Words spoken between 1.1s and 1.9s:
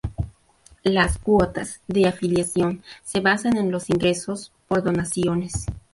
cuotas